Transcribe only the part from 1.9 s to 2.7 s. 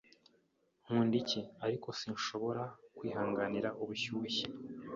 sinshobora